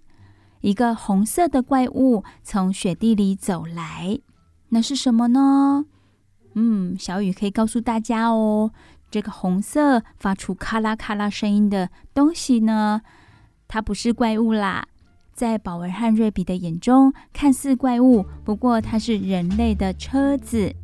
[0.60, 4.18] 一个红色的怪物从雪地里走来，
[4.70, 5.86] 那是什么呢？
[6.54, 8.72] 嗯，小雨可以告诉大家哦。
[9.10, 13.00] 这个红色发出咔啦咔啦声音的东西呢，
[13.68, 14.88] 它不是怪物啦。
[15.36, 20.74] 在宝儿和瑞比的眼中，看似怪物，不过它是人类的车子。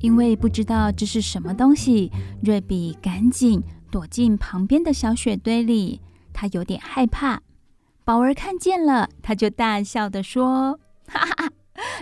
[0.00, 6.02] 因为不知道这是什么东西，瑞比赶紧躲进旁边的小雪堆里。
[6.34, 7.40] 他有点害怕。
[8.04, 10.78] 宝儿看见了，他就大笑地说
[11.08, 11.39] ：“哈哈，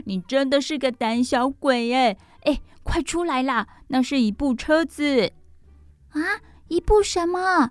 [0.05, 2.17] 你真的是个胆小鬼耶！
[2.43, 3.67] 哎，快出来啦！
[3.89, 5.33] 那是一部车子
[6.11, 6.21] 啊，
[6.69, 7.71] 一部什么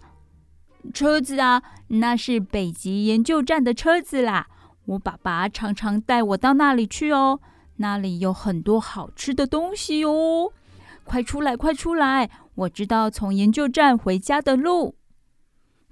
[0.93, 1.63] 车子啊？
[1.87, 4.47] 那是北极研究站的车子啦。
[4.85, 7.39] 我爸爸常常带我到那里去哦。”
[7.79, 10.51] 那里有很多好吃的东西哦！
[11.03, 12.27] 快出来，快出来！
[12.55, 14.95] 我知道从研究站回家的路。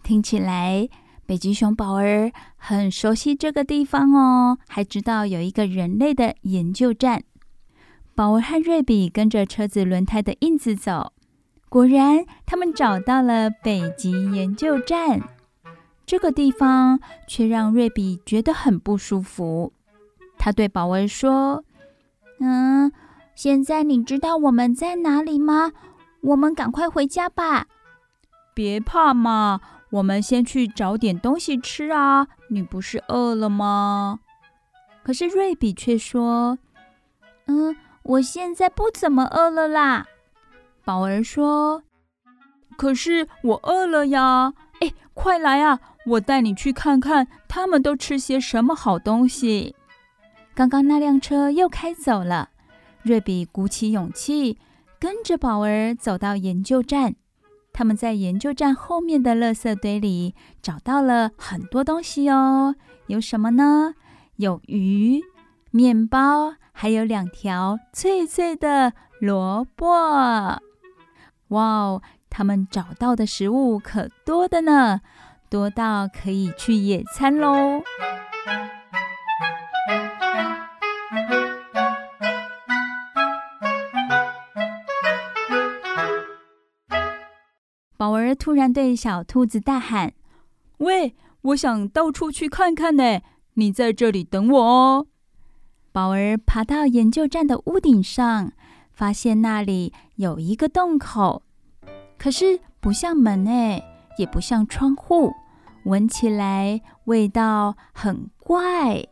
[0.02, 0.90] 听起来，
[1.26, 7.24] 北极熊宝儿很熟悉这个地方哦，还知道有一个人类的研究站。
[8.14, 11.14] 宝儿和瑞比跟着车子轮胎的印子走，
[11.68, 15.22] 果然，他们找到了北极研究站。
[16.06, 19.74] 这个地方却让瑞比觉得很不舒服。
[20.38, 21.64] 他对宝儿说。
[22.40, 22.92] 嗯，
[23.34, 25.72] 现在你知道我们在哪里吗？
[26.22, 27.66] 我们赶快回家吧。
[28.54, 29.60] 别怕嘛，
[29.92, 32.28] 我们先去找点东西吃啊。
[32.50, 34.20] 你不是饿了吗？
[35.04, 36.58] 可是瑞比却说
[37.48, 40.08] ：“嗯，我现在不怎么饿了啦。”
[40.84, 41.84] 宝儿说
[42.78, 44.54] ：“可是我饿了呀！
[44.82, 49.76] 哎，快来啊，我带你去看看他们都吃些什么好东西。”
[50.54, 52.50] 刚刚那辆车又开走了，
[53.02, 54.58] 瑞比鼓起勇气，
[55.00, 57.16] 跟着宝儿走到研究站。
[57.78, 62.74] 他们在研究站后面的垃圾堆里找到了很多东西哦，
[63.08, 63.96] 有什么呢？
[64.38, 65.22] 有鱼、
[65.72, 69.86] 面包，还有两条脆脆的萝卜。
[69.90, 70.62] 哇
[71.50, 75.02] 哦，他们找到的食物可多的呢，
[75.50, 77.84] 多到可以去野餐喽！
[88.06, 90.14] 宝儿突然对小兔子大喊
[90.78, 93.22] ：“喂，我想到处去看看呢，
[93.56, 95.08] 你在这里等我哦。”
[95.92, 98.52] 宝儿爬到研究站的屋顶上，
[98.94, 101.42] 发现那里有一个洞口，
[102.20, 103.84] 可是不像门诶，
[104.20, 105.34] 也不像窗户，
[105.86, 109.04] 闻起来味道很怪。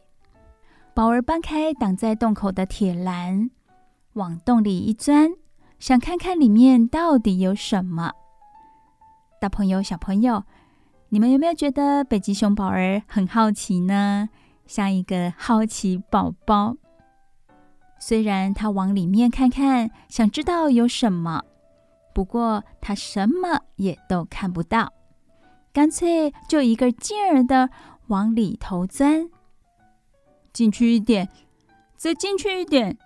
[0.94, 3.50] 宝儿搬开挡在洞口的铁栏，
[4.14, 5.32] 往洞里一钻，
[5.80, 8.12] 想看看里面到底有什么。
[9.44, 10.46] 大朋友、小朋友，
[11.10, 14.30] 你们有没有觉得北极熊宝儿很好奇呢？
[14.66, 16.78] 像一个好奇宝宝。
[18.00, 21.44] 虽然他往里面看看，想知道有什么，
[22.16, 24.94] 不过他什么也都看不到，
[25.74, 27.70] 干脆就一个劲儿的
[28.08, 29.30] 往里头钻。
[30.54, 31.28] 进去一点，
[31.98, 32.98] 再进去一点，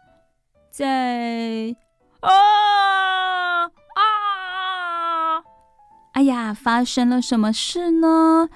[0.69, 1.75] 再
[2.19, 3.71] 啊！
[6.17, 8.49] 哎呀，发生了什么事呢？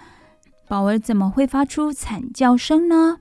[0.67, 3.19] 宝儿怎么会发出惨叫声呢？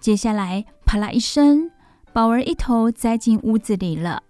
[0.00, 1.70] 接下来，啪啦一声，
[2.12, 4.24] 宝儿一头栽进屋子里了。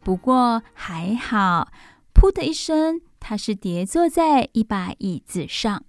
[0.00, 1.68] 不过还好，
[2.14, 5.82] 噗的一声，他是跌坐在一把椅子上。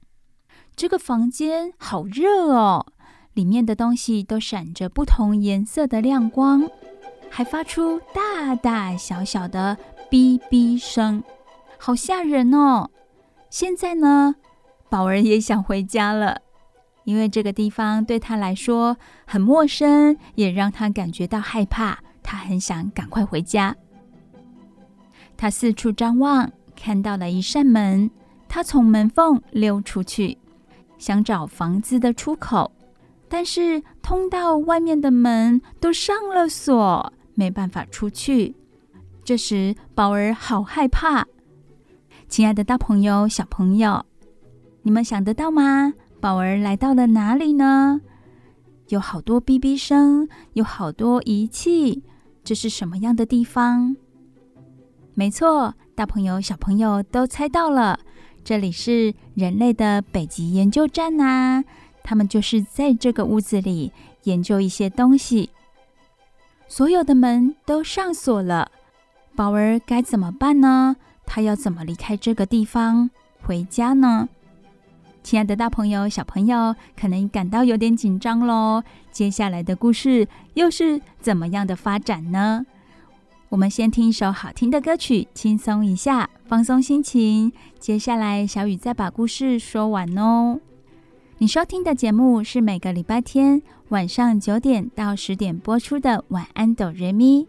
[0.78, 2.86] 这个房间好热哦，
[3.34, 6.70] 里面的东西都闪着不同颜色的亮光，
[7.30, 9.78] 还发出大大小小的
[10.10, 11.22] 哔哔声。
[11.86, 12.90] 好吓人哦！
[13.52, 14.34] 现在呢，
[14.90, 16.42] 宝儿也想回家了，
[17.04, 22.00] 因为这个地方对他来说很陌生，也让他感觉到害怕。
[22.24, 23.76] 他很想赶快回家。
[25.38, 28.10] 他四处张望，看到了一扇门，
[28.50, 30.40] 他从门缝溜出去，
[30.98, 32.72] 想找房子的出口，
[33.30, 38.56] 但是通道外面的门都上了锁，没办法出去。
[39.24, 41.28] 这时，宝儿好害怕。
[42.36, 44.06] 亲爱的大朋友、小朋友，
[44.82, 45.94] 你们想得到吗？
[46.20, 48.02] 宝儿来到了哪里呢？
[48.90, 52.04] 有好多哔哔声，有好多仪器，
[52.44, 53.96] 这是什么样的地方？
[55.14, 58.02] 没错，大朋友、小朋友都猜到了，
[58.44, 61.64] 这里是人类的北极研究站呐。
[62.04, 65.52] 他们就是在这个屋子里研究一些东西。
[66.68, 68.70] 所有的门都上锁了，
[69.38, 70.98] 宝儿该怎么办呢？
[71.26, 73.10] 他要怎么离开这个地方
[73.42, 74.30] 回家呢？
[75.24, 78.84] 亲爱的大朋友、小朋友，可能感到有点紧张喽。
[79.12, 82.66] 接下来的故事又是怎么样的发展呢？
[83.50, 87.52] 我们先听一首好听的歌曲，轻松一下，放松心情。
[87.80, 90.60] 接下来，小雨再把故事说完哦。
[91.38, 97.44] 你收听的节目是每个礼拜天晚上九点到十点播出的《晚安，哆瑞咪》。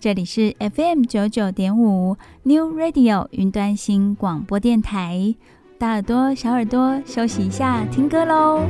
[0.00, 5.34] 这里是 FM 九九点五 New Radio 云端新广播电台，
[5.76, 8.62] 大耳朵、小耳朵休息一下，听歌喽。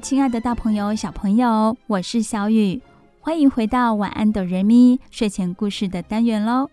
[0.00, 2.80] 亲爱的大朋友、小朋友，我是小雨，
[3.20, 6.70] 欢迎回到晚安哆瑞咪睡前故事的单元喽。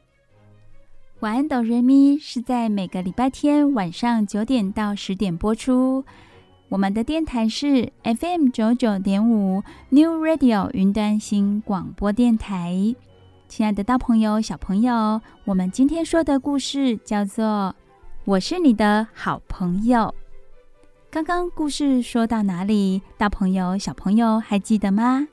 [1.21, 6.03] 晚安哆瑞咪是在每个礼拜天晚上九点到十点播出。
[6.69, 12.95] 我们的电台是 FM 九九点五 New Radio 云端新广播电台。
[13.47, 17.45] 亲爱的大朋友、小朋友，我们今天说的故事叫做
[18.25, 20.13] 《我是你的好朋友》。
[21.15, 23.01] 刚刚故事说到哪里？
[23.17, 25.29] 大朋友、小朋友还记得吗？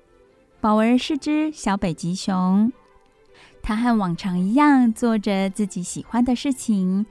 [0.61, 2.73] 宝儿是只小北极熊，
[3.63, 7.05] 它和往常一样做着自己喜欢的事情。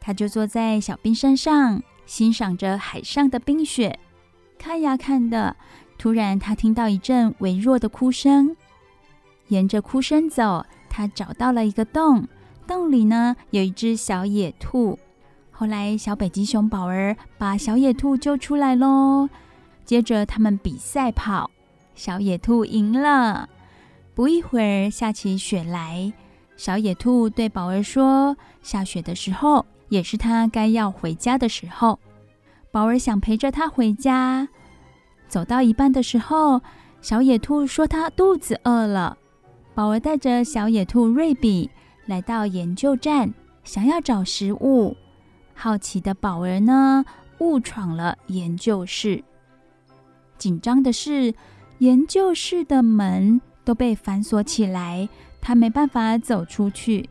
[0.00, 3.98] 它就坐在小冰山上，欣赏着海上的冰雪。
[4.58, 5.54] 看呀看的，
[5.98, 8.56] 突然它听到一阵微弱的哭声。
[9.48, 12.26] 沿着哭声走，它找到了一个洞，
[12.66, 14.98] 洞里呢有一只小野兔。
[15.58, 19.26] 后来，小北极熊宝儿把小野兔救出来喽。
[19.86, 21.50] 接着，他们比赛跑，
[21.94, 23.48] 小野兔赢了。
[24.14, 26.12] 不一会儿，下起雪来。
[26.58, 31.98] 小野兔对宝儿说：“下雪的时候，也是它该要回家的时候。”
[32.70, 34.46] 宝儿想陪着它回家。
[35.26, 36.60] 走到一半的时候，
[37.00, 39.16] 小野兔说：“它肚子饿了。”
[39.74, 41.70] 宝儿带着小野兔瑞比
[42.04, 43.32] 来到研究站，
[43.64, 44.94] 想要找食物。
[45.58, 47.04] 好奇的宝儿呢，
[47.38, 49.24] 误闯了研究室。
[50.36, 51.34] 紧张的是，
[51.78, 55.08] 研究室的门都被反锁起来，
[55.40, 57.08] 他没办法走出去。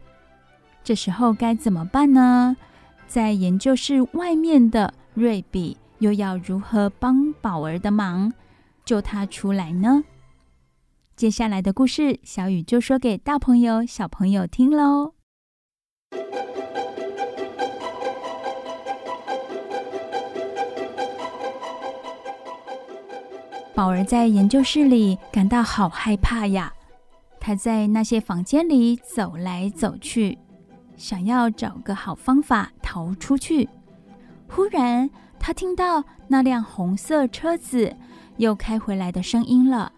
[0.83, 2.55] 这时候该怎么办呢？
[3.07, 8.31] 在研究室外面的瑞比又要如何帮宝儿的忙，
[8.85, 10.03] 救他出来呢？
[11.15, 15.13] 接下来的故事，小雨就说给大朋友、小朋友听喽。
[23.75, 26.71] 宝儿在研究室里感到好害怕呀。
[27.41, 30.37] 他在那些房间里走来走去，
[30.95, 33.67] 想要找个好方法逃出去。
[34.47, 37.93] 忽然，他听到那辆红色车子
[38.37, 39.91] 又开回来的声音了。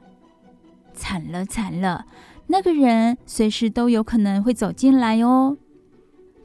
[0.94, 2.08] 惨了惨了，
[2.48, 5.56] 那个人随时都有可能会走进来哦。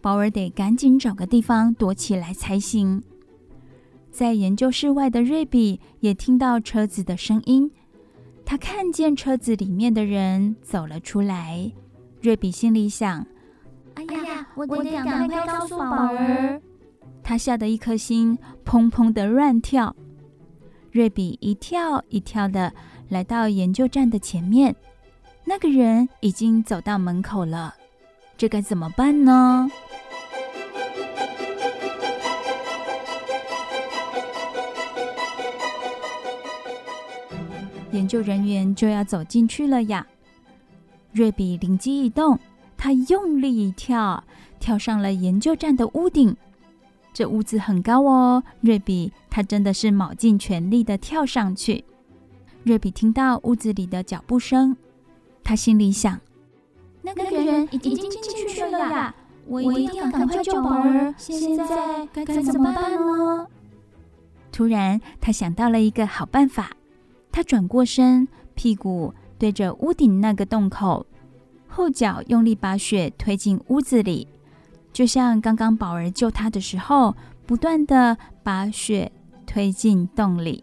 [0.03, 3.03] 宝儿得赶紧找个地方躲起来才行。
[4.13, 7.69] 在研究室外的瑞比也听到车子的声音。
[8.45, 11.73] 他看见车子里面的人走了出来，
[12.21, 13.27] 瑞比心里想
[13.95, 16.61] ：“哎呀，我得赶快告诉宝儿。”
[17.25, 19.97] 他吓得一颗心砰砰的乱跳。
[20.91, 22.71] 瑞比一跳一跳的
[23.09, 24.77] 来到研究站的前面，
[25.45, 27.75] 那个人已经走到门口了，
[28.37, 29.71] 这该怎么办呢？
[37.93, 40.07] 研究人员就要走进去了呀！
[41.13, 42.39] 瑞比灵机一动，
[42.77, 44.25] 他用力一跳，
[44.59, 46.35] 跳上了研究站的屋顶。
[47.13, 51.85] 这屋子很高哦，瑞比他真的是卯尽全力的跳上去。
[52.65, 54.75] 瑞比听到屋子里的脚步声，
[55.45, 56.19] 他心里想：
[57.03, 59.15] 那个人已经进去了呀！
[59.47, 61.15] 我一定要赶快救宝儿。
[61.19, 63.47] 现在该怎么办呢？
[64.51, 66.71] 突然，他想到了一个好办法。
[67.33, 71.07] 他转过身，屁股对着屋顶那个洞口，
[71.67, 74.29] 后脚用力把雪推进屋子里，
[74.93, 77.17] 就像刚刚宝儿救他的时候，
[77.47, 79.11] 不断的把雪
[79.47, 80.63] 推进洞里。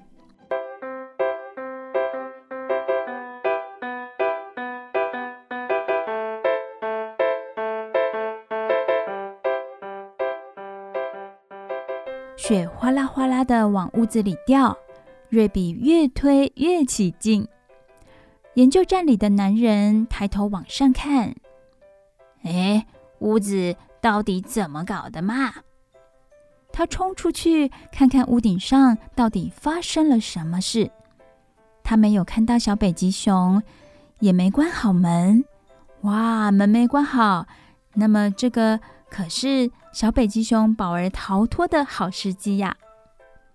[12.37, 14.77] 雪哗啦哗啦的往屋子里掉。
[15.29, 17.47] 瑞比越推越起劲，
[18.55, 21.35] 研究站里的男人抬头往上看，
[22.43, 22.87] 哎，
[23.19, 25.53] 屋子到底怎么搞的嘛？
[26.71, 30.89] 他冲出去看看屋顶上到底发生了什么事。
[31.83, 33.61] 他没有看到小北极熊，
[34.19, 35.45] 也没关好门。
[36.01, 37.45] 哇，门没关好，
[37.93, 42.75] 那么这个可是小北极熊宝儿逃脱的好时机呀！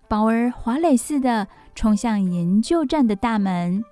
[0.07, 1.49] 宝儿滑垒似的。
[1.75, 3.83] 冲向研究站的大门，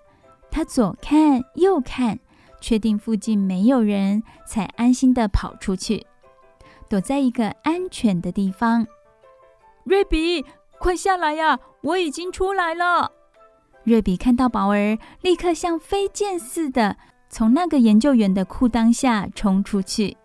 [0.50, 2.18] 他左看右看，
[2.62, 6.08] 确定附近没有人，才安心地跑出去，
[6.90, 8.88] 躲在一个安全的地方。
[9.84, 10.46] 瑞比，
[10.80, 11.60] 快下来呀！
[11.82, 13.12] 我已经出来了。
[13.84, 16.96] 瑞比看到宝儿，立刻像飞剑似的
[17.30, 20.16] 从那个研究员的裤裆下冲出去，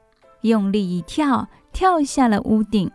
[0.43, 2.89] 用力一跳，跳下了屋顶。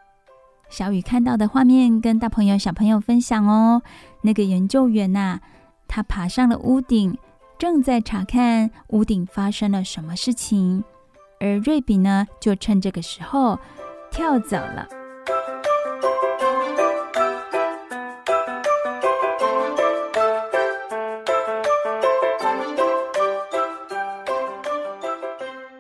[0.70, 3.82] 小雨看到的画面，跟大朋友、小朋友分享哦。
[4.24, 5.40] 那个研究员呐、
[5.88, 7.18] 他爬上了屋顶，
[7.60, 10.84] 正在查看屋顶发生了什么事情。
[11.40, 13.60] 而瑞比呢，就趁这个时候
[14.10, 14.88] 跳走了。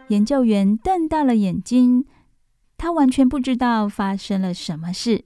[0.09, 2.05] 研究员瞪大了眼睛。
[2.77, 5.23] 他完全不知道发生了什么事。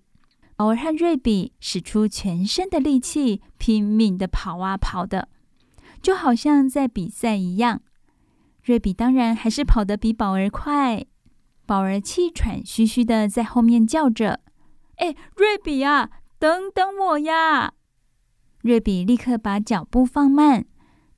[0.58, 5.30] 宝儿和瑞比使出全身的力气，拼命地跑啊跑的，
[6.01, 7.82] 就好像在比赛一样。
[8.64, 11.05] 瑞比当然还是跑得比宝儿快。
[11.68, 14.39] 宝儿气喘吁吁地在后面叫着
[14.97, 17.74] ：“哎，瑞比啊，等等我呀！”
[18.64, 20.66] 瑞比立刻把脚步放慢。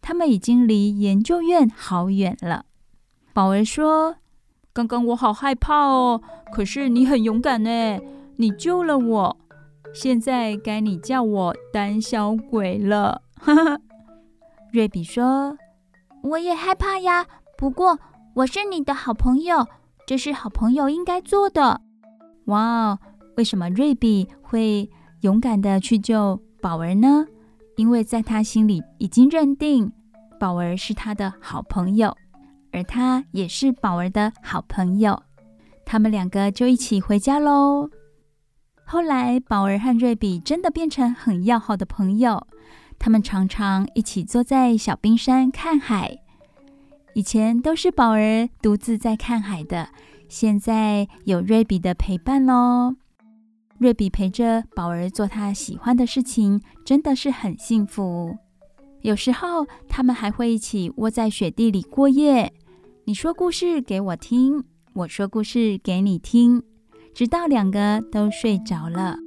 [0.02, 2.66] 他们已经离研究院好远了。
[3.34, 4.18] 宝儿说。
[4.72, 6.22] 刚刚我好害怕哦，
[6.54, 8.00] 可是你很勇敢呢，
[8.40, 9.38] 你救了我。
[9.94, 13.22] 现在该你叫我胆小鬼了。
[13.36, 13.82] 哈哈，
[14.72, 15.58] 瑞比说
[16.24, 17.26] ：“我也害怕呀，
[17.58, 18.00] 不过
[18.36, 19.68] 我是你的好朋友，
[20.06, 21.82] 这是好朋友应该做的。”
[22.48, 23.00] 哇哦，
[23.36, 27.26] 为什么瑞比会勇敢的去救宝儿呢？
[27.76, 29.92] 因为在他心里已经认定
[30.40, 32.16] 宝儿是他的好朋友。
[32.72, 35.20] 而他也是宝儿的好朋友，
[35.86, 37.90] 他们两个就一起回家喽。
[38.92, 42.48] 后来，宝儿和瑞比真的变成很要好的朋友，
[42.98, 46.18] 他们常常一起坐在小冰山看海。
[47.14, 49.90] 以前都是宝儿独自在看海的，
[50.28, 52.96] 现在有瑞比的陪伴喽。
[53.78, 58.36] 瑞比陪着宝儿做他喜欢的事情，真的是很幸福。
[59.02, 62.52] 有时候，他们还会一起窝在雪地里过夜。
[63.06, 64.64] 你说故事给我听，
[64.94, 66.64] 我说故事给你听，
[67.14, 69.18] 直到两个都睡着了。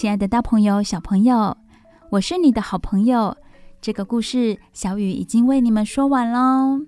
[0.00, 1.54] 亲爱的大朋友小朋友
[2.08, 3.36] 我是你的好朋友
[3.82, 6.86] 这个故事小雨已经为你们说完喽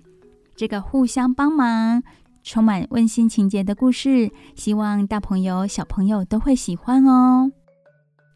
[0.55, 2.01] 这个互相帮忙
[2.41, 7.51] 充满温馨情节的故事希望大朋友小朋友都会喜欢哦。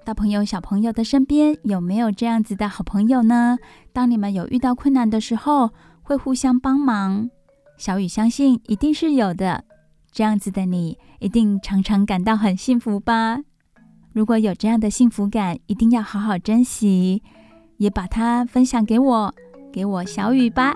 [0.07, 3.57] 大朋友、小朋友的身边有没有这样子的好朋友呢？
[3.91, 5.69] 当你们有遇到困难的时候，
[6.01, 7.29] 会互相帮忙。
[7.75, 9.65] 小雨相信一定是有的。
[10.09, 13.39] 这样子的你，一定常常感到很幸福吧？
[14.13, 17.21] 如果有这样的幸福感，一定要好好珍惜，
[17.75, 19.35] 也把它分享给我，
[19.73, 20.73] 给我小雨吧。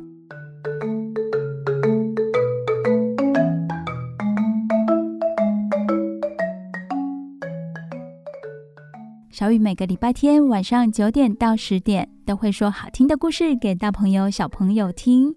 [9.42, 15.34] 小雨每个礼拜天晚上九点到十点都会说好听的故事给大朋友、小朋友听。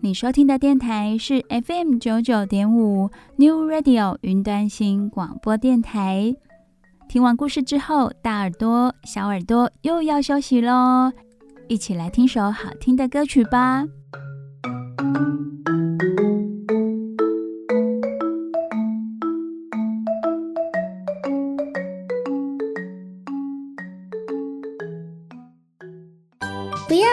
[0.00, 6.34] 你收听的电台是 FM 九九点五 New Radio 云端新广播电台。
[7.06, 11.12] 听完故事之后，大耳朵、小耳朵又要休息喽，
[11.68, 13.84] 一起来听首好听的歌曲吧。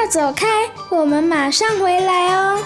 [0.07, 0.47] 走开，
[0.89, 2.59] 我们马上回来哦。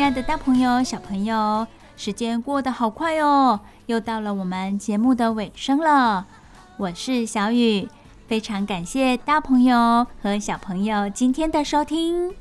[0.00, 6.26] 亲爱的大朋友、小朋友，时间过得好快哦，又到了我们节目的尾声了。
[6.78, 7.86] 我是小雨，
[8.26, 12.34] 非常感谢大朋友和小朋友今天的收听。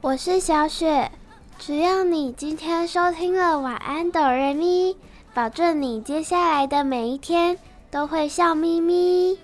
[0.00, 1.12] 我是小雪，
[1.56, 4.96] 只要你今天收听了晚安哆瑞咪，
[5.32, 7.56] 保证你接下来的每一天
[7.92, 9.38] 都会笑眯眯。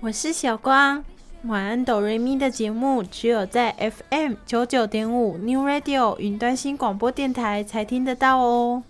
[0.00, 1.02] 我是小光。
[1.44, 8.82] 晚安，哆瑞咪的节目只有在 FM 九九点五 New Radio 云端新广播电台才听得到哦。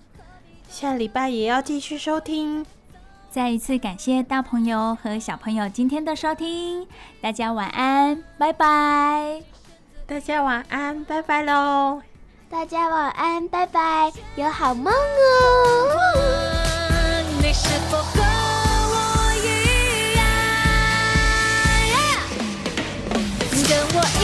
[0.69, 2.67] 下礼拜也要继续收听。
[3.31, 6.89] 再一次感谢大朋友和小朋友今天的收听，
[7.21, 9.43] 大家晚安，拜拜。
[10.07, 12.03] 大家晚安，拜拜喽。
[12.51, 14.97] 大家晚安，拜拜，有好梦哦。
[23.71, 24.20] 跟我